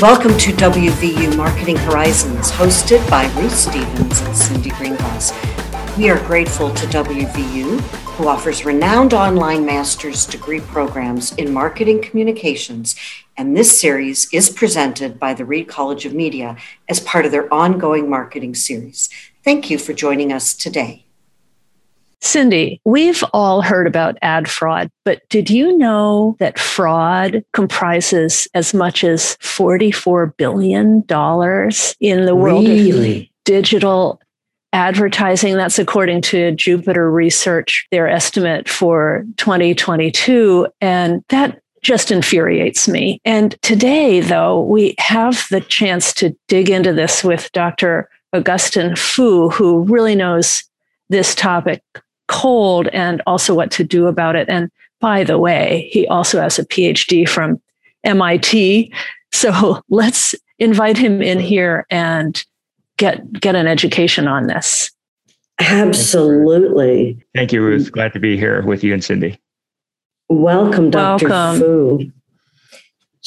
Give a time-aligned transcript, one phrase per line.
[0.00, 5.32] Welcome to WVU Marketing Horizons, hosted by Ruth Stevens and Cindy Greengrass.
[5.96, 12.94] We are grateful to WVU, who offers renowned online master's degree programs in marketing communications.
[13.38, 16.58] And this series is presented by the Reed College of Media
[16.90, 19.08] as part of their ongoing marketing series.
[19.42, 21.05] Thank you for joining us today.
[22.26, 28.74] Cindy, we've all heard about ad fraud, but did you know that fraud comprises as
[28.74, 31.04] much as $44 billion
[32.00, 33.20] in the world really?
[33.20, 34.20] of digital
[34.72, 35.56] advertising?
[35.56, 40.66] That's according to Juniper Research, their estimate for 2022.
[40.80, 43.20] And that just infuriates me.
[43.24, 48.10] And today, though, we have the chance to dig into this with Dr.
[48.32, 50.64] Augustine Fou, who really knows
[51.08, 51.82] this topic
[52.28, 54.48] cold and also what to do about it.
[54.48, 57.60] And by the way, he also has a PhD from
[58.04, 58.92] MIT.
[59.32, 62.42] So let's invite him in here and
[62.96, 64.90] get get an education on this.
[65.58, 67.18] Absolutely.
[67.34, 67.90] Thank you, Ruth.
[67.92, 69.38] Glad to be here with you and Cindy.
[70.28, 71.28] Welcome, Dr.
[71.28, 71.60] Welcome.
[71.60, 72.12] Fou.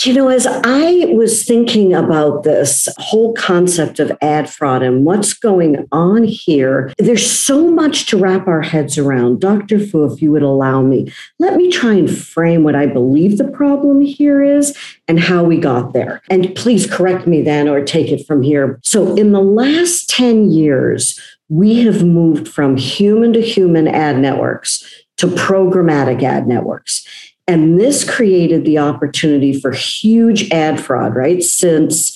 [0.05, 5.33] You know, as I was thinking about this whole concept of ad fraud and what's
[5.33, 9.41] going on here, there's so much to wrap our heads around.
[9.41, 9.77] Dr.
[9.77, 13.49] Fou, if you would allow me, let me try and frame what I believe the
[13.49, 14.77] problem here is
[15.09, 16.21] and how we got there.
[16.29, 18.79] And please correct me then or take it from here.
[18.83, 24.81] So, in the last 10 years, we have moved from human to human ad networks
[25.17, 27.05] to programmatic ad networks.
[27.49, 31.41] And this created the opportunity for huge ad fraud, right?
[31.41, 32.15] Since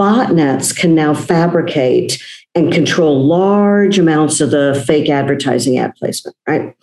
[0.00, 2.18] botnets can now fabricate
[2.54, 6.74] and control large amounts of the fake advertising ad placement, right?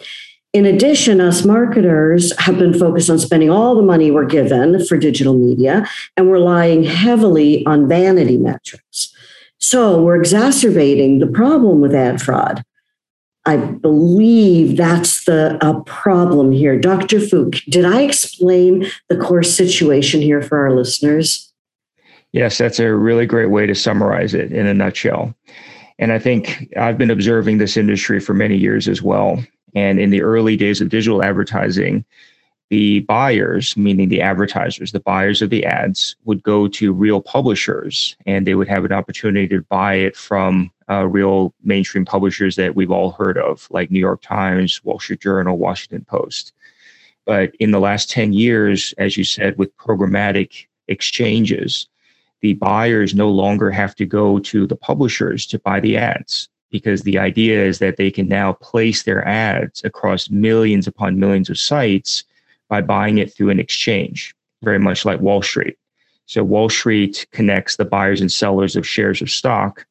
[0.54, 4.96] In addition, us marketers have been focused on spending all the money we're given for
[4.96, 9.12] digital media and relying heavily on vanity metrics.
[9.58, 12.64] So we're exacerbating the problem with ad fraud.
[13.50, 16.80] I believe that's the a problem here.
[16.80, 17.20] Dr.
[17.20, 21.52] Fou, did I explain the core situation here for our listeners?
[22.32, 25.34] Yes, that's a really great way to summarize it in a nutshell.
[25.98, 29.44] And I think I've been observing this industry for many years as well.
[29.74, 32.06] And in the early days of digital advertising,
[32.70, 38.16] the buyers, meaning the advertisers, the buyers of the ads, would go to real publishers
[38.28, 42.76] and they would have an opportunity to buy it from uh, real mainstream publishers that
[42.76, 46.54] we've all heard of, like New York Times, Wall Street Journal, Washington Post.
[47.26, 51.88] But in the last 10 years, as you said, with programmatic exchanges,
[52.42, 57.02] the buyers no longer have to go to the publishers to buy the ads because
[57.02, 61.58] the idea is that they can now place their ads across millions upon millions of
[61.58, 62.24] sites
[62.70, 65.78] by buying it through an exchange, very much like Wall Street.
[66.28, 69.86] So Wall Street connects the buyers and sellers of shares of stock,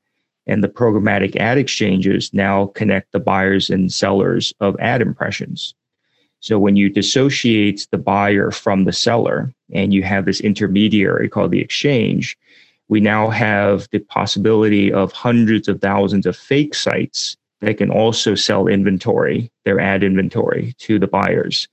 [0.47, 5.75] and the programmatic ad exchanges now connect the buyers and sellers of ad impressions.
[6.41, 11.51] So when you dissociate the buyer from the seller and you have this intermediary called
[11.51, 12.39] the exchange,
[12.89, 18.37] we now have the possibility of hundreds of thousands of fake sites that can also
[18.37, 21.69] sell inventory, their ad inventory to the buyers.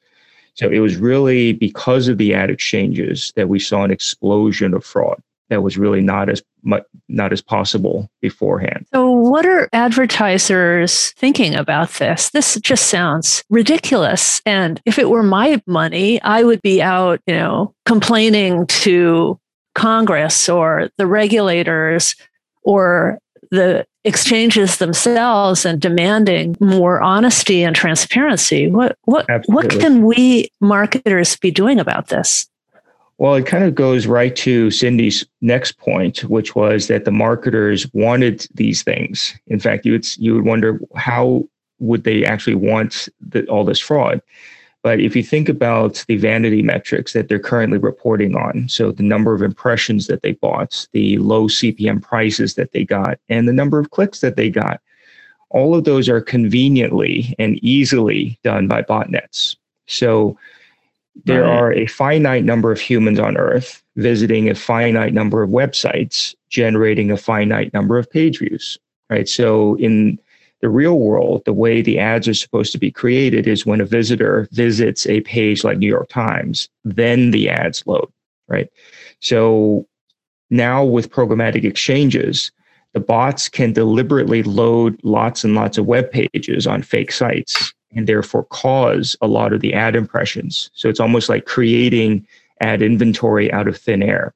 [0.55, 4.83] So it was really because of the ad exchanges that we saw an explosion of
[4.83, 8.87] fraud that was really not as much not as possible beforehand.
[8.93, 12.31] So, what are advertisers thinking about this?
[12.31, 14.41] This just sounds ridiculous.
[14.45, 19.39] And if it were my money, I would be out, you know, complaining to
[19.75, 22.15] Congress or the regulators
[22.63, 23.19] or
[23.55, 28.69] the exchanges themselves and demanding more honesty and transparency.
[28.69, 32.47] What what what can we marketers be doing about this?
[33.17, 37.91] Well, it kind of goes right to Cindy's next point, which was that the marketers
[37.93, 39.33] wanted these things.
[39.47, 41.47] In fact, you would you would wonder how
[41.79, 44.21] would they actually want the, all this fraud.
[44.85, 49.01] But if you think about the vanity metrics that they're currently reporting on, so the
[49.01, 53.51] number of impressions that they bought, the low CPM prices that they got, and the
[53.51, 54.79] number of clicks that they got,
[55.49, 59.55] all of those are conveniently and easily done by botnets.
[59.87, 60.37] So
[61.25, 61.49] there Right.
[61.49, 67.09] are a finite number of humans on Earth visiting a finite number of websites, generating
[67.09, 68.77] a finite number of page views,
[69.09, 69.27] right?
[69.27, 70.19] So in
[70.65, 73.85] the real world, the way the ads are supposed to be created is when a
[73.85, 78.11] visitor visits a page like New York Times, then the ads load,
[78.47, 78.67] right?
[79.19, 79.85] So
[80.49, 82.51] now with programmatic exchanges,
[82.93, 88.07] the bots can deliberately load lots and lots of web pages on fake sites and
[88.07, 90.71] therefore cause a lot of the ad impressions.
[90.73, 92.25] So it's almost like creating
[92.59, 94.33] ad inventory out of thin air.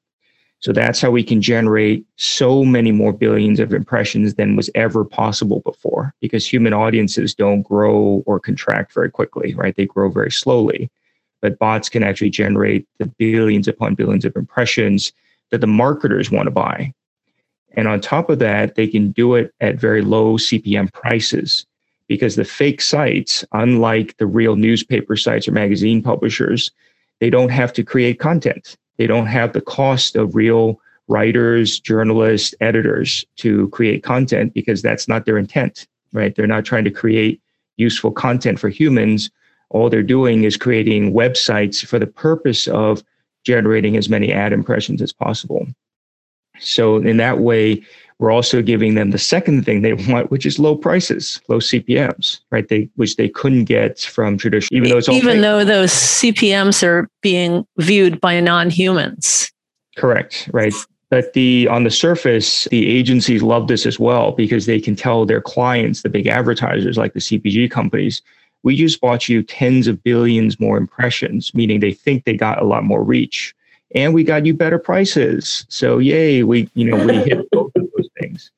[0.60, 5.06] So that's how we can generate so many more billions of impressions than was ever
[5.06, 9.74] possible before because human audiences don't grow or contract very quickly, right?
[9.74, 10.90] They grow very slowly.
[11.40, 15.12] But bots can actually generate the billions upon billions of impressions
[15.48, 16.92] that the marketers want to buy.
[17.72, 21.64] And on top of that, they can do it at very low CPM prices
[22.06, 26.70] because the fake sites, unlike the real newspaper sites or magazine publishers,
[27.20, 28.76] they don't have to create content.
[29.00, 35.08] They don't have the cost of real writers, journalists, editors to create content because that's
[35.08, 36.34] not their intent, right?
[36.34, 37.40] They're not trying to create
[37.78, 39.30] useful content for humans.
[39.70, 43.02] All they're doing is creating websites for the purpose of
[43.42, 45.66] generating as many ad impressions as possible.
[46.58, 47.82] So, in that way,
[48.20, 52.40] we're also giving them the second thing they want, which is low prices, low CPMS,
[52.50, 52.68] right?
[52.68, 57.08] They which they couldn't get from traditional, even though it's even though those CPMS are
[57.22, 59.50] being viewed by non-humans.
[59.96, 60.74] Correct, right?
[61.08, 65.26] But the on the surface, the agencies love this as well because they can tell
[65.26, 68.22] their clients, the big advertisers like the CPG companies,
[68.62, 72.64] we just bought you tens of billions more impressions, meaning they think they got a
[72.64, 73.54] lot more reach.
[73.94, 75.66] And we got you better prices.
[75.68, 78.50] So yay, we you know we hit both of those things.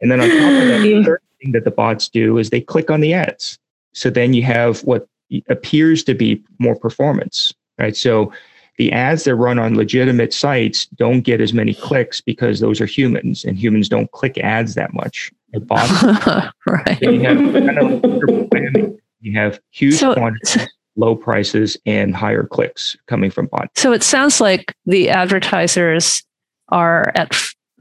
[0.00, 2.60] And then on top of that, the third thing that the bots do is they
[2.60, 3.58] click on the ads.
[3.92, 5.08] So then you have what
[5.48, 7.96] appears to be more performance, right?
[7.96, 8.32] So
[8.78, 12.86] the ads that run on legitimate sites don't get as many clicks because those are
[12.86, 15.32] humans and humans don't click ads that much.
[15.52, 17.00] The bots, right.
[17.00, 23.30] you have kind of you have huge so, quantities, low prices, and higher clicks coming
[23.30, 23.80] from bots.
[23.80, 26.22] So it sounds like the advertisers
[26.68, 27.32] are at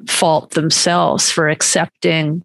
[0.07, 2.44] fault themselves for accepting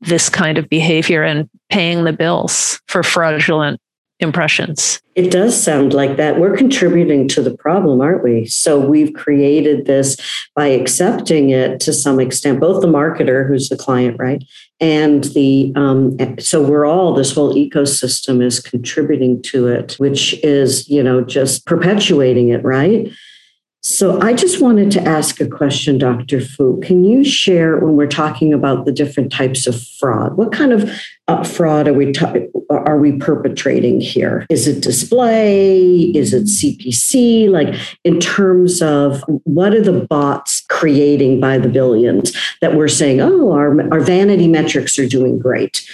[0.00, 3.80] this kind of behavior and paying the bills for fraudulent
[4.18, 5.02] impressions.
[5.14, 6.40] It does sound like that.
[6.40, 8.46] We're contributing to the problem, aren't we?
[8.46, 10.16] So we've created this
[10.54, 14.42] by accepting it to some extent, both the marketer, who's the client, right?
[14.80, 20.88] And the, um, so we're all, this whole ecosystem is contributing to it, which is,
[20.88, 23.10] you know, just perpetuating it, right?
[23.88, 26.40] So I just wanted to ask a question, Dr.
[26.40, 26.80] Fou.
[26.80, 30.36] Can you share when we're talking about the different types of fraud?
[30.36, 30.90] What kind of
[31.28, 34.44] uh, fraud are we t- are we perpetrating here?
[34.50, 36.10] Is it display?
[36.16, 37.48] Is it CPC?
[37.48, 43.20] Like in terms of what are the bots creating by the billions that we're saying,
[43.20, 45.88] oh, our, our vanity metrics are doing great.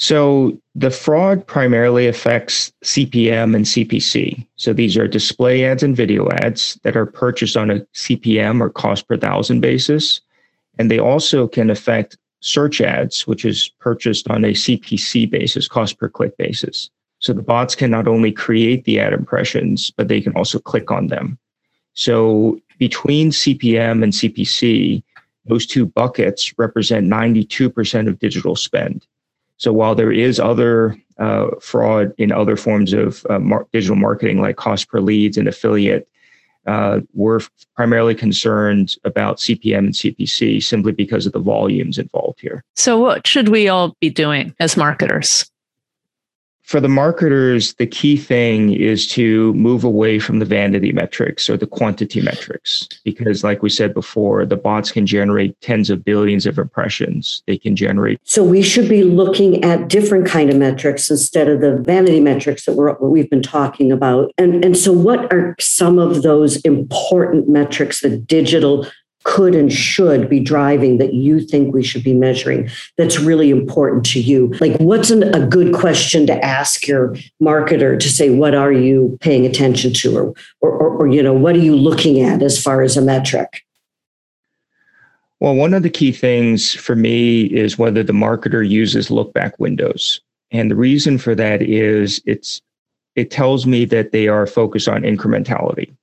[0.00, 4.46] So the fraud primarily affects CPM and CPC.
[4.56, 8.70] So these are display ads and video ads that are purchased on a CPM or
[8.70, 10.22] cost per thousand basis.
[10.78, 15.98] And they also can affect search ads, which is purchased on a CPC basis, cost
[15.98, 16.88] per click basis.
[17.18, 20.90] So the bots can not only create the ad impressions, but they can also click
[20.90, 21.38] on them.
[21.92, 25.02] So between CPM and CPC,
[25.44, 29.06] those two buckets represent 92% of digital spend.
[29.60, 34.40] So while there is other uh, fraud in other forms of uh, mar- digital marketing,
[34.40, 36.08] like cost per leads and affiliate,
[36.66, 37.40] uh, we're
[37.76, 42.64] primarily concerned about CPM and CPC simply because of the volumes involved here.
[42.74, 45.50] So, what should we all be doing as marketers?
[46.70, 51.56] For the marketers, the key thing is to move away from the vanity metrics or
[51.56, 52.86] the quantity metrics.
[53.04, 57.42] Because, like we said before, the bots can generate tens of billions of impressions.
[57.48, 58.20] They can generate.
[58.22, 62.66] So, we should be looking at different kind of metrics instead of the vanity metrics
[62.66, 64.30] that we're, we've been talking about.
[64.38, 68.86] And, and so, what are some of those important metrics that digital
[69.24, 74.04] could and should be driving that you think we should be measuring that's really important
[74.06, 74.48] to you.
[74.60, 79.18] Like what's an, a good question to ask your marketer to say what are you
[79.20, 80.16] paying attention to?
[80.16, 83.02] Or, or, or, or you know what are you looking at as far as a
[83.02, 83.62] metric?
[85.38, 89.58] Well one of the key things for me is whether the marketer uses look back
[89.58, 90.20] windows.
[90.50, 92.62] And the reason for that is it's
[93.16, 95.94] it tells me that they are focused on incrementality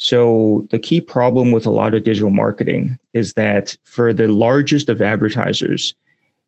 [0.00, 4.88] so the key problem with a lot of digital marketing is that for the largest
[4.88, 5.94] of advertisers,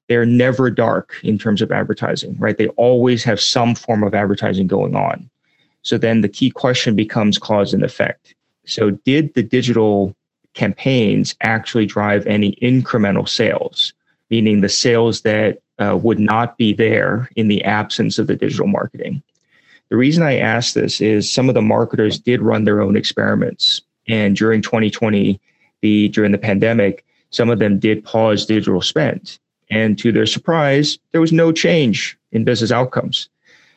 [0.09, 2.57] they're never dark in terms of advertising, right?
[2.57, 5.29] They always have some form of advertising going on.
[5.83, 8.35] So then the key question becomes cause and effect.
[8.65, 10.17] So did the digital
[10.55, 13.93] campaigns actually drive any incremental sales,
[14.31, 18.67] meaning the sales that uh, would not be there in the absence of the digital
[18.67, 19.23] marketing?
[19.93, 23.83] The reason I ask this is some of the marketers did run their own experiments.
[24.09, 25.39] And during 2020,
[25.83, 29.39] the during the pandemic, some of them did pause digital spend.
[29.69, 33.29] And to their surprise, there was no change in business outcomes.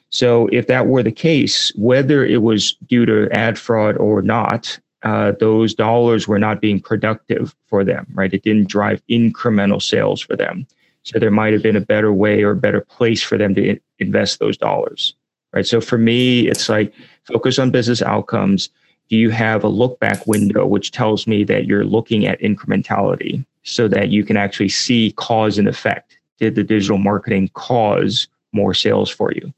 [0.10, 4.79] So if that were the case, whether it was due to ad fraud or not,
[5.03, 8.34] uh, those dollars were not being productive for them, right?
[8.34, 10.65] It didn't drive incremental sales for them.
[11.03, 13.77] So there might have been a better way or a better place for them to
[14.00, 15.13] invest those dollars,
[15.56, 15.66] right?
[15.66, 16.94] So for me, it's like
[17.24, 18.70] focus on business outcomes.
[19.10, 23.46] Do you have a look back window, which tells me that you're looking at incrementality
[23.64, 26.20] so that you can actually see cause and effect?
[26.38, 29.54] Did the digital marketing cause more sales for you?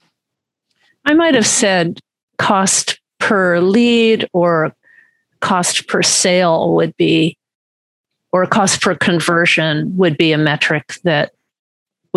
[1.06, 2.00] I might have said
[2.38, 4.76] cost per lead or
[5.40, 7.38] cost per sale would be,
[8.32, 11.32] or cost per conversion would be a metric that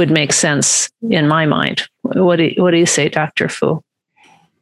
[0.00, 1.82] would make sense in my mind.
[2.00, 3.50] What do you, what do you say, Dr.
[3.50, 3.84] Fou?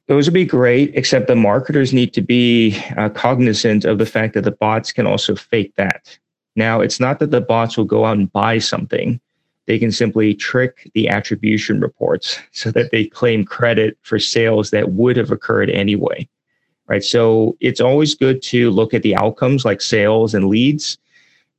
[0.09, 4.35] Those would be great, except the marketers need to be uh, cognizant of the fact
[4.35, 6.18] that the bots can also fake that.
[6.57, 9.21] Now, it's not that the bots will go out and buy something.
[9.66, 14.90] They can simply trick the attribution reports so that they claim credit for sales that
[14.90, 16.28] would have occurred anyway
[16.88, 17.04] right?
[17.04, 20.97] So it's always good to look at the outcomes like sales and leads,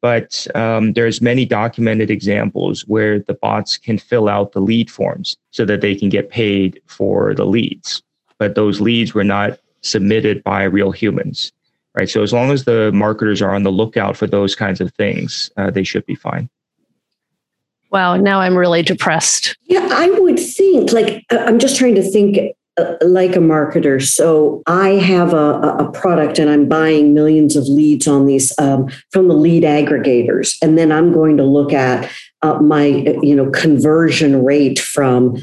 [0.01, 5.38] but um, there's many documented examples where the bots can fill out the lead forms
[5.51, 8.01] so that they can get paid for the leads,
[8.38, 11.51] but those leads were not submitted by real humans,
[11.98, 12.10] right?
[12.10, 15.51] So as long as the marketers are on the lookout for those kinds of things,
[15.58, 16.50] uh, they should be fine.
[17.91, 19.58] Wow, now I'm really depressed.
[19.63, 22.56] Yeah, I would think, like, I'm just trying to think
[23.01, 24.01] like a marketer.
[24.05, 28.89] So I have a, a, product and I'm buying millions of leads on these um,
[29.12, 30.55] from the lead aggregators.
[30.62, 32.09] And then I'm going to look at
[32.41, 35.38] uh, my, you know, conversion rate from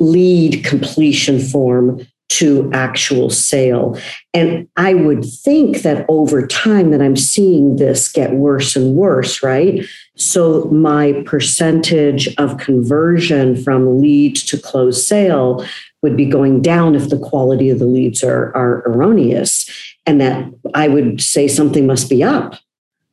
[0.00, 3.98] lead completion form to actual sale.
[4.34, 9.42] And I would think that over time that I'm seeing this get worse and worse,
[9.42, 9.84] right?
[10.16, 15.64] So my percentage of conversion from lead to close sale
[16.02, 19.68] would be going down if the quality of the leads are, are erroneous.
[20.06, 22.54] And that I would say something must be up.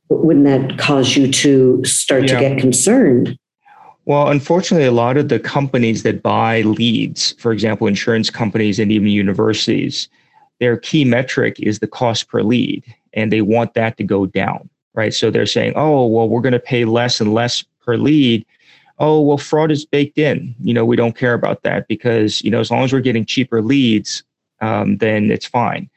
[0.10, 2.40] Wouldn't that cause you to start yeah.
[2.40, 3.38] to get concerned?
[4.06, 8.92] Well, unfortunately, a lot of the companies that buy leads, for example, insurance companies and
[8.92, 10.08] even universities,
[10.60, 14.70] their key metric is the cost per lead, and they want that to go down,
[14.94, 15.14] right?
[15.14, 18.46] So they're saying, oh, well, we're going to pay less and less per lead
[19.00, 20.56] oh well fraud is baked in.
[20.62, 23.26] You know we don't care about that because you know as long as we're getting
[23.26, 24.24] cheaper leads
[24.62, 25.90] um, then it's fine.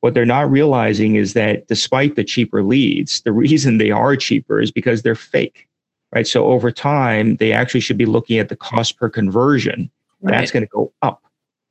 [0.00, 4.60] What they're not realizing is that despite the cheaper leads the reason they are cheaper
[4.60, 5.66] is because they're fake
[6.14, 6.26] right?
[6.26, 9.90] So over time they actually should be looking at the cost per conversion.
[10.20, 10.32] Right.
[10.32, 11.22] that's going to go up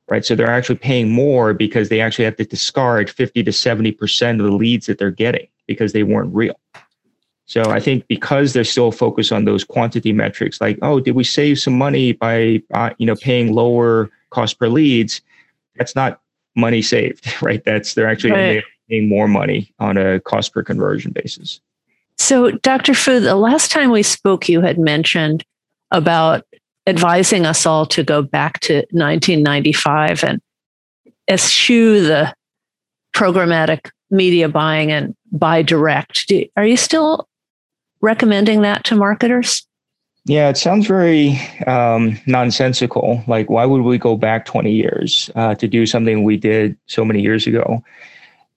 [0.08, 0.24] right?
[0.24, 4.38] So they're actually paying more because they actually have to discard 50 to 70% of
[4.38, 6.58] the leads that they're getting because they weren't real
[7.48, 11.24] so I think because they're still focused on those quantity metrics, like oh, did we
[11.24, 15.22] save some money by uh, you know paying lower cost per leads?
[15.76, 16.20] That's not
[16.54, 17.64] money saved, right?
[17.64, 18.64] That's they're actually right.
[18.90, 21.60] paying more money on a cost per conversion basis.
[22.18, 22.92] So, Dr.
[22.92, 25.42] Fou, the last time we spoke, you had mentioned
[25.90, 26.44] about
[26.86, 30.42] advising us all to go back to 1995 and
[31.30, 32.34] eschew the
[33.14, 36.28] programmatic media buying and buy direct.
[36.28, 37.28] Do, are you still
[38.00, 39.66] recommending that to marketers?
[40.24, 43.22] Yeah, it sounds very um, nonsensical.
[43.26, 47.04] Like, why would we go back 20 years uh, to do something we did so
[47.04, 47.82] many years ago?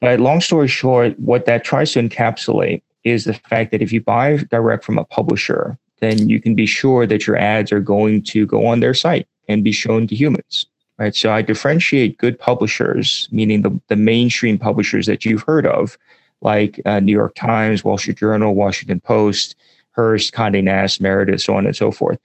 [0.01, 4.01] But long story short, what that tries to encapsulate is the fact that if you
[4.01, 8.24] buy direct from a publisher, then you can be sure that your ads are going
[8.24, 10.65] to go on their site and be shown to humans.
[10.98, 11.15] Right.
[11.15, 15.98] So I differentiate good publishers, meaning the, the mainstream publishers that you've heard of,
[16.41, 19.55] like uh, New York Times, Wall Street Journal, Washington Post,
[19.91, 22.19] Hearst, Condé Nast, Meredith, so on and so forth.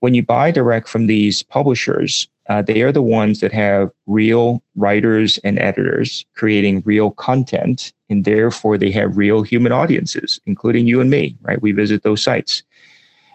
[0.00, 4.62] When you buy direct from these publishers, uh, they are the ones that have real
[4.74, 11.00] writers and editors creating real content, and therefore they have real human audiences, including you
[11.00, 11.62] and me, right?
[11.62, 12.62] We visit those sites.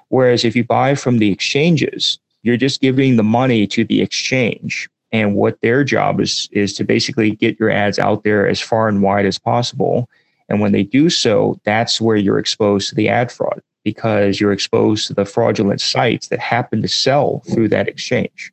[0.10, 4.90] Whereas if you buy from the exchanges, you're just giving the money to the exchange
[5.12, 8.88] and what their job is is to basically get your ads out there as far
[8.88, 10.10] and wide as possible.
[10.50, 14.52] And when they do so that's where you're exposed to the ad fraud because you're
[14.52, 18.52] exposed to the fraudulent sites that happen to sell through that exchange.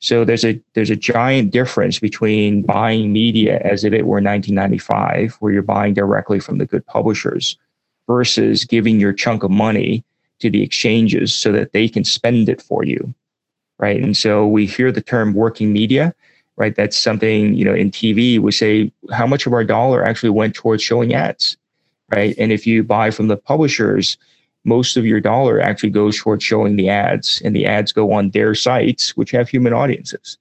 [0.00, 5.34] So there's a there's a giant difference between buying media as if it were 1995
[5.40, 7.58] where you're buying directly from the good publishers
[8.06, 10.02] versus giving your chunk of money
[10.38, 13.14] to the exchanges so that they can spend it for you
[13.80, 14.00] right?
[14.00, 16.14] And so we hear the term working media,
[16.56, 16.76] right?
[16.76, 20.54] That's something, you know, in TV, we say how much of our dollar actually went
[20.54, 21.56] towards showing ads,
[22.14, 22.34] right?
[22.38, 24.18] And if you buy from the publishers,
[24.64, 28.30] most of your dollar actually goes towards showing the ads, and the ads go on
[28.30, 30.36] their sites, which have human audiences.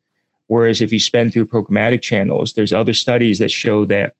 [0.48, 4.16] Whereas if you spend through programmatic channels, there's other studies that show that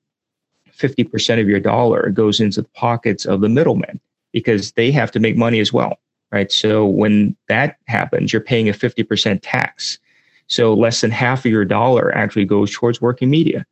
[0.74, 4.00] 50% of your dollar goes into the pockets of the middlemen
[4.32, 5.98] because they have to make money as well,
[6.32, 6.50] right?
[6.50, 9.98] So when that happens, you're paying a 50% tax.
[10.46, 13.64] So less than half of your dollar actually goes towards working media.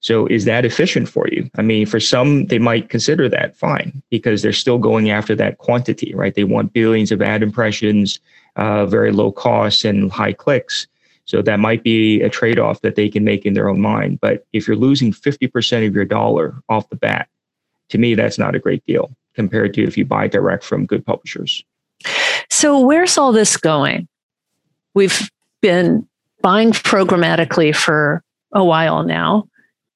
[0.00, 1.50] So is that efficient for you?
[1.56, 5.58] I mean, for some, they might consider that fine because they're still going after that
[5.58, 6.34] quantity, right?
[6.34, 8.18] They want billions of ad impressions,
[8.56, 10.86] uh, very low costs and high clicks.
[11.26, 14.20] So that might be a trade off that they can make in their own mind.
[14.20, 17.28] But if you're losing 50% of your dollar off the bat,
[17.90, 21.04] to me, that's not a great deal compared to if you buy direct from good
[21.04, 21.62] publishers.
[22.60, 24.06] So, where's all this going?
[24.92, 25.30] We've
[25.62, 26.06] been
[26.42, 29.48] buying programmatically for a while now.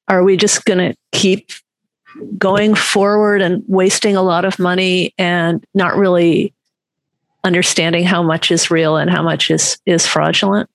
[0.08, 1.50] Are we just going to keep
[2.38, 6.54] going forward and wasting a lot of money and not really
[7.44, 10.70] understanding how much is real and how much is is fraudulent?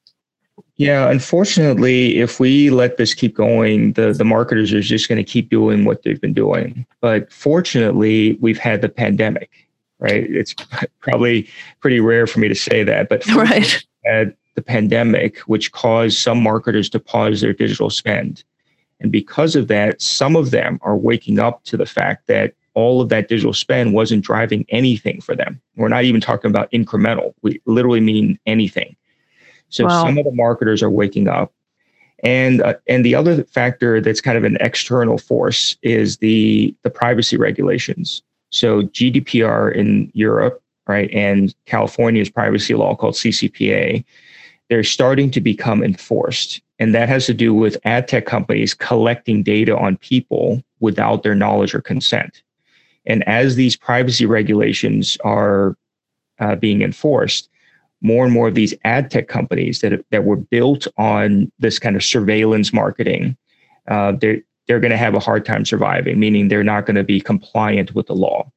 [0.76, 5.24] Yeah, unfortunately, if we let this keep going, the, the marketers are just going to
[5.24, 6.86] keep doing what they've been doing.
[7.02, 9.50] But fortunately, we've had the pandemic,
[10.00, 10.24] right?
[10.30, 10.56] It's
[11.00, 11.48] probably
[11.82, 13.86] pretty rare for me to say that, but right.
[14.06, 18.44] had the pandemic, which caused some marketers to pause their digital spend.
[19.00, 23.02] And because of that, some of them are waking up to the fact that all
[23.02, 25.62] of that digital spend wasn't driving anything for them.
[25.76, 27.34] We're not even talking about incremental.
[27.42, 28.96] We literally mean anything.
[29.70, 30.04] So wow.
[30.04, 31.54] some of the marketers are waking up.
[32.22, 36.90] And uh, and the other factor that's kind of an external force is the the
[36.90, 38.22] privacy regulations.
[38.50, 44.04] So GDPR in Europe, right, and California's privacy law called CCPA,
[44.70, 46.62] they're starting to become enforced.
[46.80, 51.36] And that has to do with ad tech companies collecting data on people without their
[51.36, 52.42] knowledge or consent.
[53.06, 55.76] And as these privacy regulations are
[56.40, 57.50] uh, being enforced,
[58.02, 61.96] more and more of these ad tech companies that, that were built on this kind
[61.96, 63.36] of surveillance marketing,
[63.88, 67.04] uh, they're, they're going to have a hard time surviving, meaning they're not going to
[67.04, 68.50] be compliant with the law.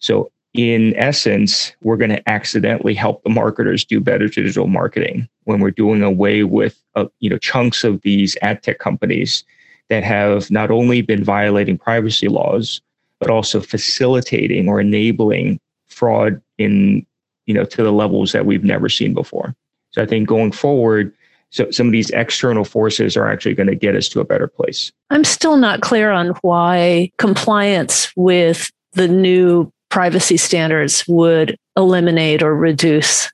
[0.00, 5.60] So, in essence, we're going to accidentally help the marketers do better digital marketing when
[5.60, 9.44] we're doing away with uh, you know chunks of these ad tech companies
[9.88, 12.82] that have not only been violating privacy laws
[13.20, 17.06] but also facilitating or enabling fraud in
[17.46, 19.54] you know to the levels that we've never seen before.
[19.92, 21.14] So I think going forward,
[21.52, 24.48] so some of these external forces are actually going to get us to a better
[24.48, 24.90] place.
[25.10, 32.56] I'm still not clear on why compliance with the new privacy standards would eliminate or
[32.56, 33.30] reduce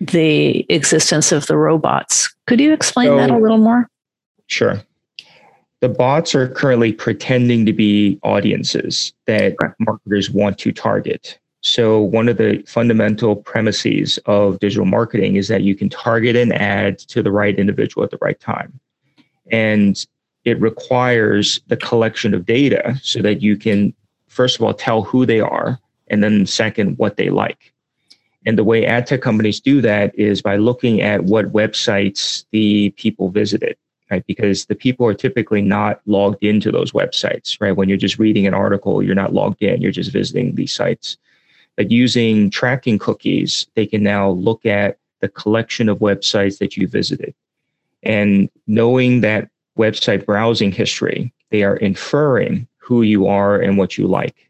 [0.00, 2.34] the existence of the robots.
[2.46, 3.86] Could you explain so, that a little more?
[4.46, 4.82] Sure.
[5.80, 11.38] The bots are currently pretending to be audiences that marketers want to target.
[11.66, 16.52] So, one of the fundamental premises of digital marketing is that you can target an
[16.52, 18.78] ad to the right individual at the right time.
[19.50, 20.06] And
[20.44, 23.92] it requires the collection of data so that you can,
[24.28, 27.72] first of all, tell who they are, and then second, what they like.
[28.46, 32.90] And the way ad tech companies do that is by looking at what websites the
[32.90, 33.76] people visited,
[34.08, 34.24] right?
[34.28, 37.74] Because the people are typically not logged into those websites, right?
[37.74, 41.18] When you're just reading an article, you're not logged in, you're just visiting these sites.
[41.76, 46.88] But using tracking cookies, they can now look at the collection of websites that you
[46.88, 47.34] visited.
[48.02, 54.06] And knowing that website browsing history, they are inferring who you are and what you
[54.06, 54.48] like.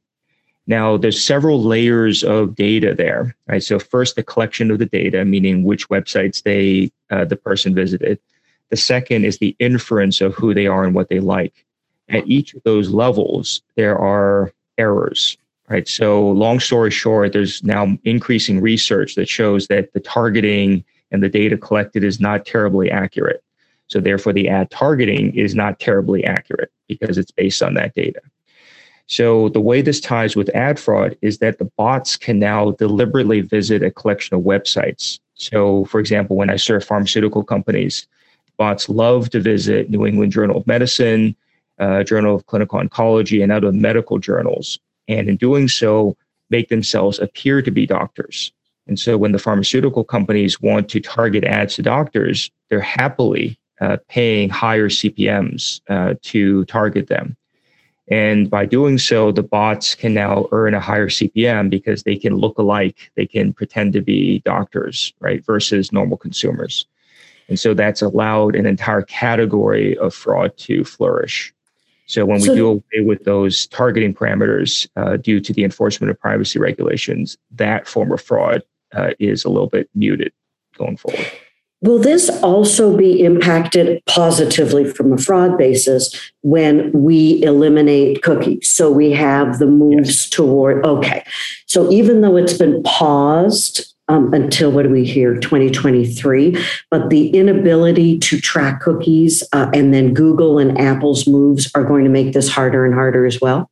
[0.66, 3.62] Now, there's several layers of data there, right?
[3.62, 8.18] So first, the collection of the data, meaning which websites they uh, the person visited.
[8.70, 11.64] The second is the inference of who they are and what they like.
[12.08, 15.88] At each of those levels, there are errors, right?
[15.88, 21.28] So, long story short, there's now increasing research that shows that the targeting and the
[21.28, 23.42] data collected is not terribly accurate.
[23.88, 28.20] So, therefore, the ad targeting is not terribly accurate because it's based on that data.
[29.08, 33.40] So, the way this ties with ad fraud is that the bots can now deliberately
[33.40, 35.20] visit a collection of websites.
[35.34, 38.06] So, for example, when I serve pharmaceutical companies,
[38.56, 41.36] bots love to visit New England Journal of Medicine,
[41.78, 46.16] uh, Journal of Clinical Oncology, and other medical journals and in doing so,
[46.50, 48.52] make themselves appear to be doctors.
[48.86, 53.96] And so when the pharmaceutical companies want to target ads to doctors, they're happily uh,
[54.08, 57.36] paying higher CPMs uh, to target them.
[58.08, 62.36] And by doing so, the bots can now earn a higher CPM because they can
[62.36, 63.10] look alike.
[63.16, 66.86] They can pretend to be doctors, right, versus normal consumers.
[67.48, 71.52] And so that's allowed an entire category of fraud to flourish.
[72.06, 76.10] So when we so, do away with those targeting parameters uh, due to the enforcement
[76.10, 78.62] of privacy regulations, that form of fraud
[78.94, 80.32] uh, is a little bit muted
[80.78, 81.26] going forward.
[81.82, 88.68] Will this also be impacted positively from a fraud basis when we eliminate cookies?
[88.68, 90.30] So we have the moves yes.
[90.30, 91.22] toward, okay.
[91.66, 96.56] So even though it's been paused um, until what do we hear 2023
[96.90, 102.04] but the inability to track cookies uh, and then google and apple's moves are going
[102.04, 103.70] to make this harder and harder as well.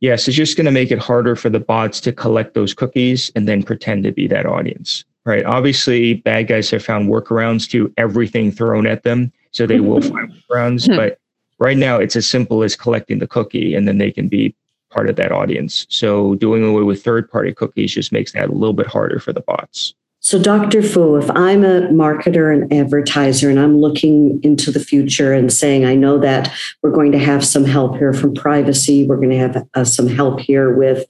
[0.00, 3.30] Yes it's just going to make it harder for the bots to collect those cookies
[3.34, 5.44] and then pretend to be that audience right?
[5.46, 10.32] Obviously bad guys have found workarounds to everything thrown at them so they will find
[10.32, 11.18] workarounds but
[11.58, 14.54] right now it's as simple as collecting the cookie and then they can be
[14.94, 15.86] part of that audience.
[15.90, 19.32] So doing away with third party cookies just makes that a little bit harder for
[19.32, 19.94] the bots.
[20.20, 20.82] So, Dr.
[20.82, 25.84] Fou, if I'm a marketer and advertiser and I'm looking into the future and saying,
[25.84, 29.36] I know that we're going to have some help here from privacy, we're going to
[29.36, 31.04] have uh, some help here with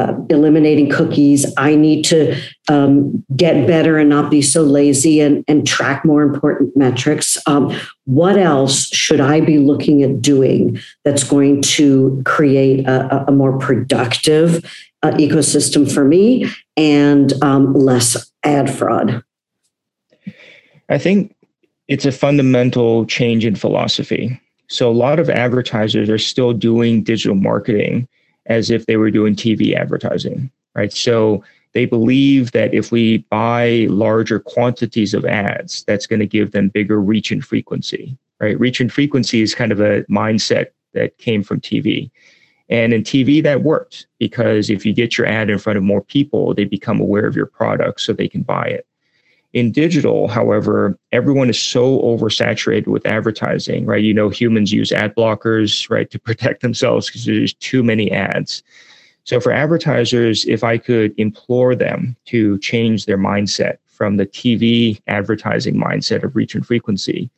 [0.00, 1.44] uh, eliminating cookies.
[1.58, 6.22] I need to um, get better and not be so lazy and, and track more
[6.22, 7.36] important metrics.
[7.46, 13.32] Um, what else should I be looking at doing that's going to create a, a
[13.32, 14.64] more productive
[15.02, 19.22] uh, ecosystem for me and um, less ad fraud?
[20.88, 21.36] I think
[21.88, 24.40] it's a fundamental change in philosophy.
[24.68, 28.08] So, a lot of advertisers are still doing digital marketing
[28.46, 30.92] as if they were doing TV advertising, right?
[30.92, 36.52] So they believe that if we buy larger quantities of ads, that's going to give
[36.52, 38.58] them bigger reach and frequency, right?
[38.58, 42.10] Reach and frequency is kind of a mindset that came from TV.
[42.68, 46.02] And in TV, that works because if you get your ad in front of more
[46.02, 48.86] people, they become aware of your product so they can buy it.
[49.52, 54.02] In digital, however, everyone is so oversaturated with advertising, right?
[54.02, 58.62] You know, humans use ad blockers, right, to protect themselves because there's too many ads.
[59.24, 65.00] So for advertisers, if I could implore them to change their mindset from the TV
[65.08, 67.30] advertising mindset of reach and frequency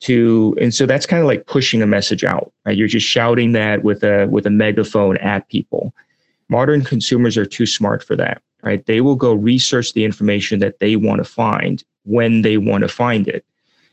[0.00, 2.76] to and so that's kind of like pushing a message out, right?
[2.76, 5.94] You're just shouting that with a with a megaphone at people.
[6.48, 8.84] Modern consumers are too smart for that right?
[8.86, 12.88] They will go research the information that they want to find when they want to
[12.88, 13.44] find it.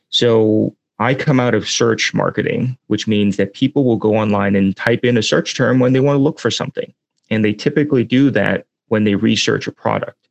[0.10, 4.76] So I come out of search marketing, which means that people will go online and
[4.76, 6.94] type in a search term when they want to look for something.
[7.30, 10.28] And they typically do that when they research a product.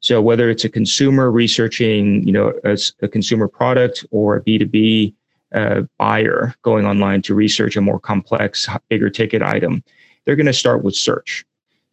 [0.00, 5.14] So whether it's a consumer researching, you know, a, a consumer product or a B2B
[5.54, 9.82] uh, buyer going online to research a more complex, bigger ticket item,
[10.24, 11.44] they're going to start with search.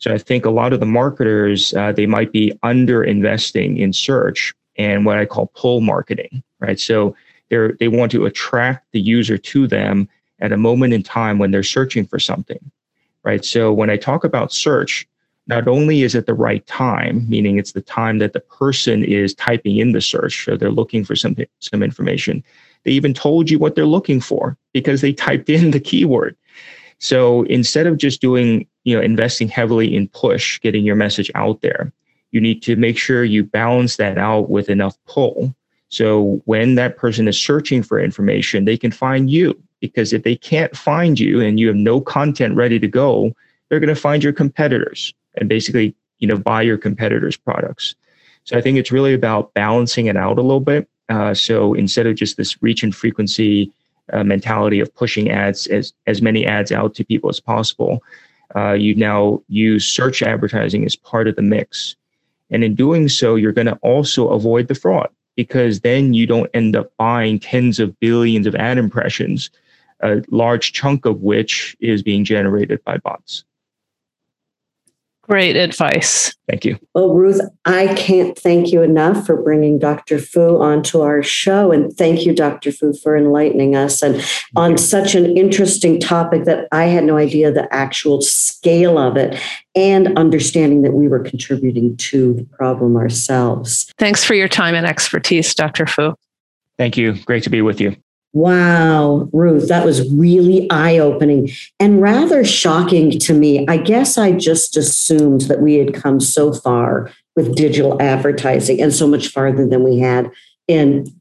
[0.01, 3.93] So I think a lot of the marketers, uh, they might be under investing in
[3.93, 6.79] search and what I call pull marketing, right?
[6.79, 7.15] So
[7.49, 10.09] they're, they want to attract the user to them
[10.39, 12.71] at a moment in time when they're searching for something,
[13.23, 13.45] right?
[13.45, 15.07] So when I talk about search,
[15.45, 19.35] not only is it the right time, meaning it's the time that the person is
[19.35, 22.43] typing in the search, so they're looking for some, some information.
[22.85, 26.35] They even told you what they're looking for because they typed in the keyword.
[26.97, 31.61] So instead of just doing, you know, investing heavily in push, getting your message out
[31.61, 31.91] there,
[32.31, 35.53] you need to make sure you balance that out with enough pull.
[35.89, 40.35] So when that person is searching for information, they can find you because if they
[40.35, 43.33] can't find you and you have no content ready to go,
[43.67, 47.95] they're going to find your competitors and basically, you know, buy your competitors' products.
[48.45, 50.87] So I think it's really about balancing it out a little bit.
[51.09, 53.71] Uh, so instead of just this reach and frequency
[54.13, 58.03] uh, mentality of pushing ads as as many ads out to people as possible.
[58.55, 61.95] Uh, you now use search advertising as part of the mix,
[62.49, 66.49] and in doing so, you're going to also avoid the fraud because then you don't
[66.53, 69.49] end up buying tens of billions of ad impressions,
[70.01, 73.45] a large chunk of which is being generated by bots.
[75.31, 76.35] Great advice.
[76.49, 76.77] Thank you.
[76.93, 80.19] Well, Ruth, I can't thank you enough for bringing Dr.
[80.19, 81.71] Fou onto our show.
[81.71, 82.69] And thank you, Dr.
[82.73, 84.21] Fou, for enlightening us and
[84.57, 89.41] on such an interesting topic that I had no idea the actual scale of it
[89.73, 93.89] and understanding that we were contributing to the problem ourselves.
[93.97, 95.85] Thanks for your time and expertise, Dr.
[95.85, 96.13] Fou.
[96.77, 97.13] Thank you.
[97.23, 97.95] Great to be with you.
[98.33, 101.49] Wow, Ruth, that was really eye opening
[101.81, 103.67] and rather shocking to me.
[103.67, 108.93] I guess I just assumed that we had come so far with digital advertising and
[108.93, 110.31] so much farther than we had
[110.67, 111.13] in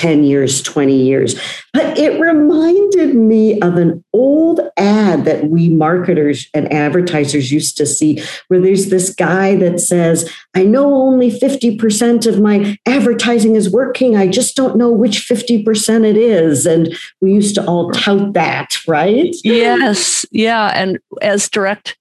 [0.00, 1.38] 10 years, 20 years.
[1.74, 7.84] But it reminded me of an old ad that we marketers and advertisers used to
[7.84, 13.68] see, where there's this guy that says, I know only 50% of my advertising is
[13.68, 14.16] working.
[14.16, 16.64] I just don't know which 50% it is.
[16.64, 19.36] And we used to all tout that, right?
[19.44, 20.24] Yes.
[20.32, 20.72] Yeah.
[20.74, 21.98] And as direct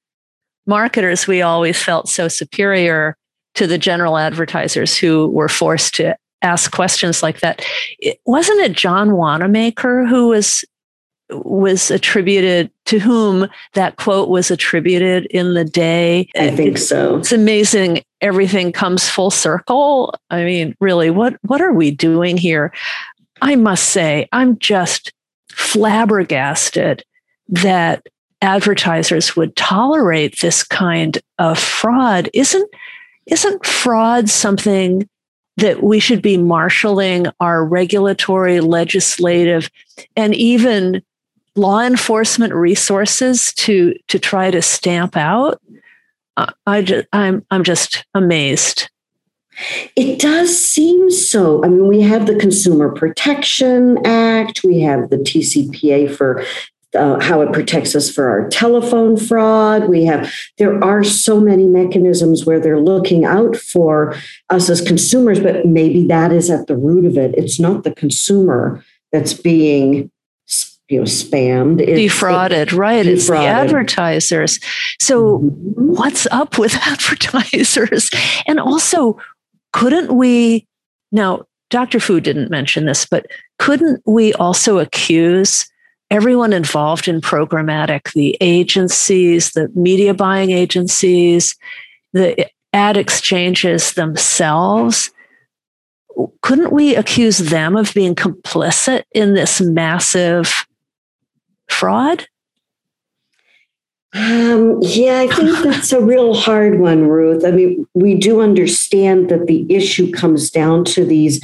[0.65, 3.17] marketers, we always felt so superior
[3.55, 7.63] to the general advertisers who were forced to ask questions like that.
[7.99, 10.63] It, wasn't it John Wanamaker who was
[11.31, 16.27] was attributed to whom that quote was attributed in the day?
[16.35, 17.17] I think so.
[17.17, 18.03] It's amazing.
[18.21, 20.15] Everything comes full circle.
[20.29, 22.73] I mean, really, what what are we doing here?
[23.41, 25.13] I must say, I'm just
[25.51, 27.03] flabbergasted
[27.47, 28.05] that
[28.41, 32.29] advertisers would tolerate this kind of fraud.
[32.33, 32.69] Isn't
[33.27, 35.07] isn't fraud something
[35.59, 39.69] that we should be marshaling our regulatory, legislative,
[40.15, 41.01] and even
[41.55, 45.61] law enforcement resources to to try to stamp out?
[46.37, 48.89] I I'm I'm just amazed.
[49.95, 51.63] It does seem so.
[51.65, 56.45] I mean, we have the Consumer Protection Act, we have the TCPA for
[56.97, 59.89] uh, how it protects us for our telephone fraud.
[59.89, 64.15] We have, there are so many mechanisms where they're looking out for
[64.49, 67.35] us as consumers, but maybe that is at the root of it.
[67.37, 70.11] It's not the consumer that's being
[70.87, 73.13] you know spammed it's, defrauded right defrauded.
[73.13, 74.59] it's the advertisers
[74.99, 75.93] so mm-hmm.
[75.93, 78.09] what's up with advertisers
[78.47, 79.15] and also
[79.71, 80.65] couldn't we
[81.11, 83.27] now dr fou didn't mention this but
[83.59, 85.69] couldn't we also accuse
[86.11, 91.55] everyone involved in programmatic the agencies, the media buying agencies,
[92.13, 95.11] the ad exchanges themselves.
[96.41, 100.65] Couldn't we accuse them of being complicit in this massive
[101.69, 102.27] fraud?
[104.13, 107.45] Um, yeah, I think that's a real hard one, Ruth.
[107.45, 111.39] I mean, we do understand that the issue comes down to these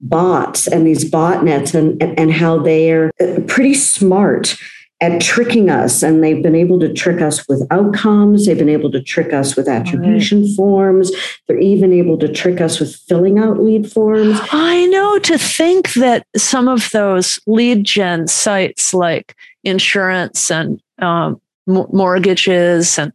[0.00, 4.56] bots and these botnets and, and how they are uh, pretty smart
[5.00, 6.02] at tricking us.
[6.02, 8.46] And they've been able to trick us with outcomes.
[8.46, 10.56] They've been able to trick us with attribution right.
[10.56, 11.12] forms.
[11.46, 14.40] They're even able to trick us with filling out lead forms.
[14.50, 21.40] I know to think that some of those lead gen sites like insurance and um,
[21.66, 23.12] mortgages and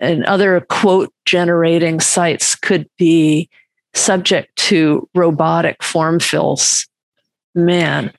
[0.00, 3.48] and other quote generating sites could be
[3.94, 6.86] subject to robotic form fills.
[7.54, 8.12] Man.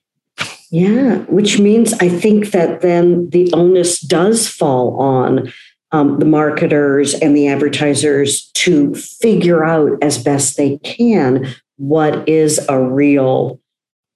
[0.71, 5.51] Yeah, which means I think that then the onus does fall on
[5.91, 12.65] um, the marketers and the advertisers to figure out as best they can what is
[12.69, 13.59] a real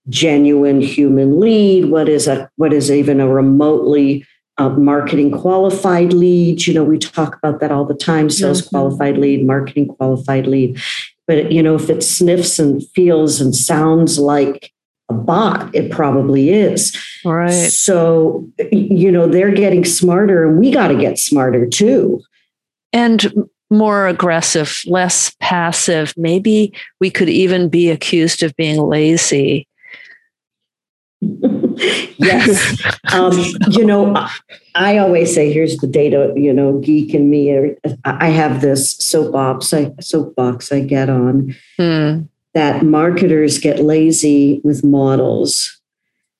[0.08, 4.26] genuine human lead what is a what is even a remotely
[4.58, 8.70] uh, marketing qualified lead you know we talk about that all the time sales mm-hmm.
[8.70, 10.82] qualified lead marketing qualified lead
[11.30, 14.74] but you know, if it sniffs and feels and sounds like
[15.10, 16.98] a bot, it probably is.
[17.24, 17.52] Right.
[17.52, 22.24] So, you know, they're getting smarter and we got to get smarter too.
[22.94, 26.16] And more aggressive, less passive.
[26.18, 29.68] Maybe we could even be accused of being lazy.
[32.18, 32.82] Yes.
[33.12, 33.34] Um,
[33.72, 34.14] you know,
[34.76, 37.76] I always say, here's the data, you know, geek and me.
[38.06, 42.22] I have this soapbox I, soapbox I get on hmm.
[42.54, 45.79] that marketers get lazy with models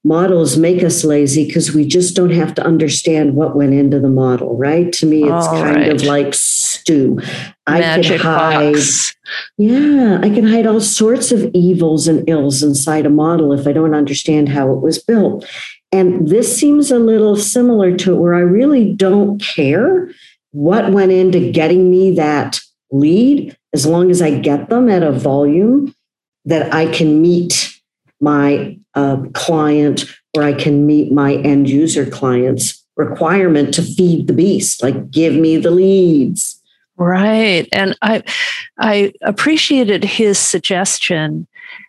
[0.04, 4.10] models make us lazy because we just don't have to understand what went into the
[4.10, 4.92] model, right?
[4.94, 5.92] To me, it's All kind right.
[5.92, 7.20] of like stew.
[7.68, 9.16] I Magic can hide, box.
[9.58, 13.74] yeah, I can hide all sorts of evils and ills inside a model if I
[13.74, 15.46] don't understand how it was built.
[15.92, 20.10] And this seems a little similar to it, where I really don't care
[20.52, 22.60] what went into getting me that
[22.92, 25.94] lead, as long as I get them at a volume
[26.46, 27.80] that I can meet
[28.22, 34.34] my uh, client or I can meet my end user client's requirement to feed the
[34.34, 36.62] beast, like give me the leads.
[36.98, 37.68] Right.
[37.72, 38.24] And I
[38.78, 41.48] I appreciated his suggestion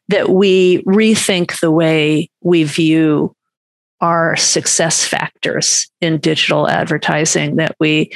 [0.08, 3.34] that we rethink the way we view
[4.00, 8.12] our success factors in digital advertising, that we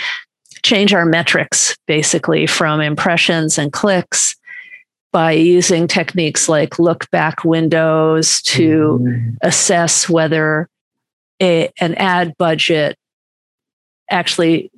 [0.62, 4.34] change our metrics basically from impressions and clicks
[5.14, 9.30] by using techniques like look back windows to mm-hmm.
[9.42, 10.68] assess whether
[11.40, 12.98] a, an ad budget
[14.10, 14.72] actually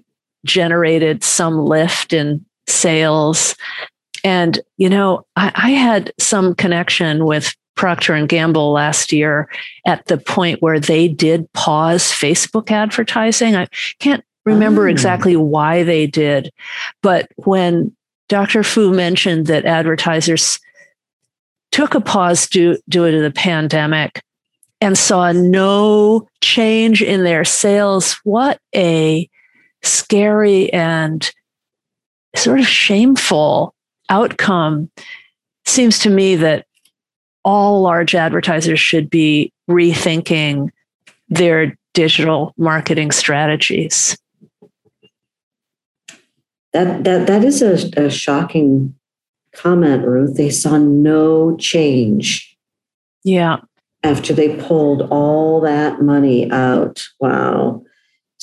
[0.44, 3.56] generated some lift in sales
[4.22, 9.48] and you know I, I, had some connection with procter and gamble last year
[9.86, 13.68] at the point where they did pause facebook advertising i
[14.00, 14.90] can't remember oh.
[14.90, 16.52] exactly why they did
[17.02, 17.96] but when
[18.28, 18.62] Dr.
[18.62, 20.58] Fou mentioned that advertisers
[21.72, 24.22] took a pause due, due to the pandemic
[24.80, 28.18] and saw no change in their sales.
[28.24, 29.28] What a
[29.82, 31.30] scary and
[32.34, 33.74] sort of shameful
[34.08, 34.90] outcome.
[35.64, 36.66] Seems to me that
[37.44, 40.70] all large advertisers should be rethinking
[41.28, 44.16] their digital marketing strategies.
[46.76, 48.94] That that that is a, a shocking
[49.54, 50.36] comment, Ruth.
[50.36, 52.54] They saw no change.
[53.24, 53.60] Yeah.
[54.02, 57.02] After they pulled all that money out.
[57.18, 57.82] Wow.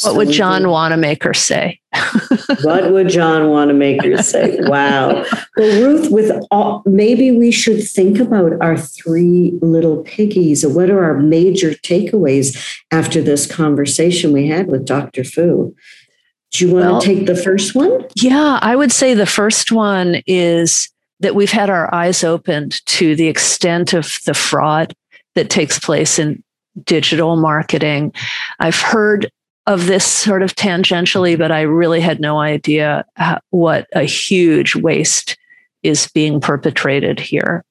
[0.02, 1.80] What would John Wanamaker say?
[2.63, 4.58] what would John Wanamaker say?
[4.62, 5.24] Wow.
[5.56, 10.65] Well, Ruth, with all, maybe we should think about our three little piggies.
[10.65, 15.24] What are our major takeaways after this conversation we had with Dr.
[15.24, 15.76] Fou?
[16.53, 18.05] Do you want well, to take the first one?
[18.15, 20.89] Yeah, I would say the first one is
[21.19, 24.93] that we've had our eyes opened to the extent of the fraud
[25.35, 26.43] that takes place in
[26.83, 28.13] digital marketing.
[28.59, 29.31] I've heard
[29.65, 34.75] of this sort of tangentially, but I really had no idea uh, what a huge
[34.75, 35.37] waste
[35.81, 37.63] is being perpetrated here.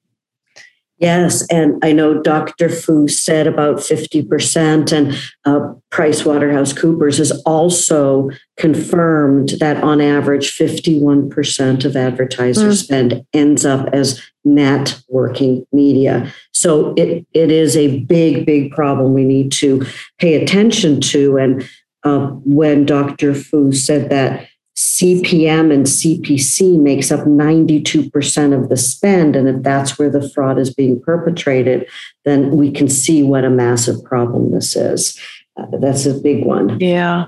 [1.03, 2.69] Yes, and I know Dr.
[2.69, 10.57] Fou said about 50%, and uh, Price Waterhouse Coopers has also confirmed that on average,
[10.57, 12.81] 51% of advertiser mm.
[12.81, 16.31] spend ends up as networking media.
[16.53, 19.85] So it, it is a big, big problem we need to
[20.19, 21.35] pay attention to.
[21.35, 21.69] And
[22.05, 23.33] uh, when Dr.
[23.33, 24.47] Fou said that
[24.93, 29.35] CPM and CPC makes up 92% of the spend.
[29.35, 31.87] And if that's where the fraud is being perpetrated,
[32.25, 35.19] then we can see what a massive problem this is.
[35.57, 36.79] Uh, that's a big one.
[36.79, 37.25] Yeah.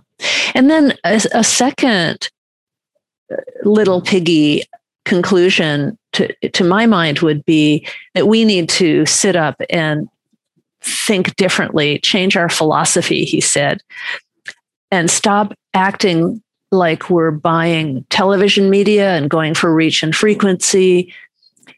[0.53, 2.29] And then a, a second
[3.63, 4.65] little piggy
[5.05, 10.07] conclusion to, to my mind would be that we need to sit up and
[10.81, 13.81] think differently, change our philosophy, he said,
[14.91, 16.43] and stop acting
[16.75, 21.13] like we're buying television media and going for reach and frequency,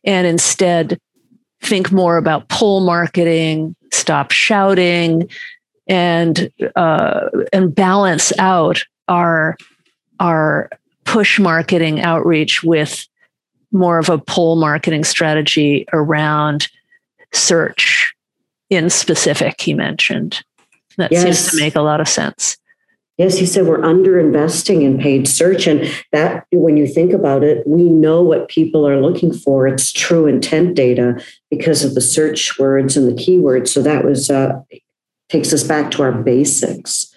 [0.03, 0.99] and instead
[1.62, 5.29] think more about pull marketing, stop shouting,
[5.88, 9.57] and uh, and balance out our
[10.19, 10.69] our
[11.05, 13.07] push marketing outreach with
[13.71, 16.67] more of a pull marketing strategy around
[17.33, 18.13] search
[18.69, 19.60] in specific.
[19.62, 20.43] He mentioned
[20.97, 21.23] that yes.
[21.23, 22.57] seems to make a lot of sense.
[23.17, 25.65] Yes, he said we're underinvesting in paid search.
[25.65, 29.67] And that, when you think about it, we know what people are looking for.
[29.67, 33.69] It's true intent data because of the search words and the keywords.
[33.69, 34.62] So that was, uh,
[35.30, 37.12] takes us back to our basics.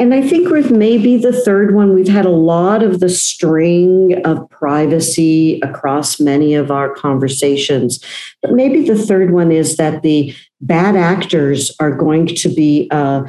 [0.00, 4.20] And I think with maybe the third one, we've had a lot of the string
[4.24, 8.02] of privacy across many of our conversations.
[8.42, 13.24] But maybe the third one is that the bad actors are going to be, uh,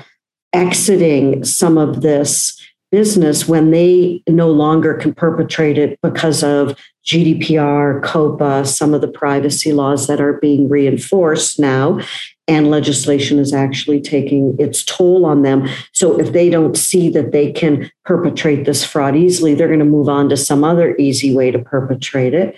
[0.56, 2.60] exiting some of this
[2.91, 9.08] business when they no longer can perpetrate it because of GDPR, COPPA, some of the
[9.08, 12.00] privacy laws that are being reinforced now.
[12.48, 15.68] And legislation is actually taking its toll on them.
[15.91, 19.86] So if they don't see that they can perpetrate this fraud easily, they're going to
[19.86, 22.56] move on to some other easy way to perpetrate it.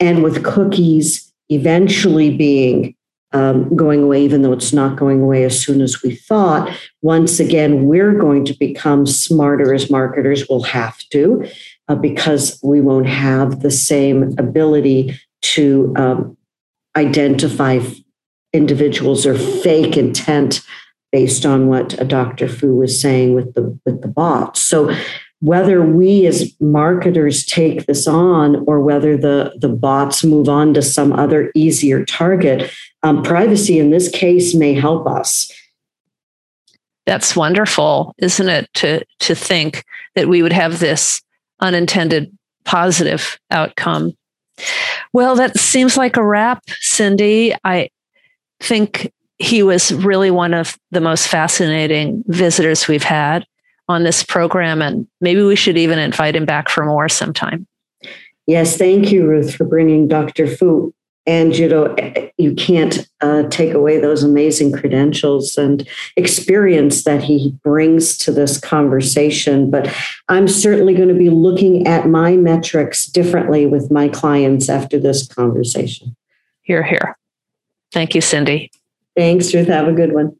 [0.00, 2.94] And with cookies eventually being
[3.32, 6.74] um, going away, even though it's not going away as soon as we thought.
[7.02, 10.48] Once again, we're going to become smarter as marketers.
[10.48, 11.46] We'll have to
[11.88, 16.36] uh, because we won't have the same ability to um,
[16.96, 17.80] identify
[18.52, 20.62] individuals or fake intent
[21.12, 22.48] based on what a Dr.
[22.48, 24.62] Fou was saying with the with the bots.
[24.62, 24.94] So
[25.40, 30.82] whether we as marketers take this on or whether the, the bots move on to
[30.82, 32.72] some other easier target,
[33.02, 35.50] um, privacy in this case may help us.
[37.06, 38.68] That's wonderful, isn't it?
[38.74, 39.82] To to think
[40.14, 41.22] that we would have this
[41.58, 44.12] unintended positive outcome.
[45.14, 47.54] Well, that seems like a wrap, Cindy.
[47.64, 47.88] I
[48.60, 53.46] think he was really one of the most fascinating visitors we've had
[53.88, 57.66] on this program, and maybe we should even invite him back for more sometime.
[58.46, 60.46] Yes, thank you, Ruth, for bringing Dr.
[60.46, 60.94] Fou.
[61.26, 61.94] And you know,
[62.38, 65.86] you can't uh, take away those amazing credentials and
[66.16, 69.70] experience that he brings to this conversation.
[69.70, 69.94] But
[70.30, 75.26] I'm certainly going to be looking at my metrics differently with my clients after this
[75.26, 76.16] conversation.
[76.62, 77.18] Hear, hear.
[77.92, 78.70] Thank you, Cindy.
[79.14, 79.68] Thanks, Ruth.
[79.68, 80.34] Have a good one.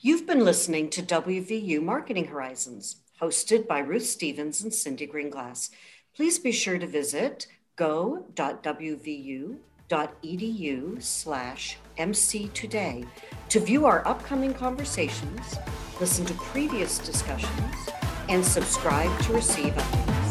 [0.00, 5.70] You've been listening to WVU Marketing Horizons, hosted by Ruth Stevens and Cindy Greenglass.
[6.14, 8.22] Please be sure to visit go.wvu.edu
[11.02, 13.06] slash MC Today
[13.48, 15.58] to view our upcoming conversations,
[15.98, 17.74] listen to previous discussions,
[18.28, 20.27] and subscribe to receive updates.